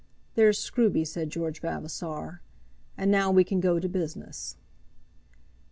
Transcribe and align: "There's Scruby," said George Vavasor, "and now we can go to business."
"There's 0.33 0.57
Scruby," 0.57 1.05
said 1.05 1.29
George 1.29 1.61
Vavasor, 1.61 2.41
"and 2.97 3.11
now 3.11 3.29
we 3.29 3.43
can 3.43 3.59
go 3.59 3.77
to 3.77 3.87
business." 3.87 4.57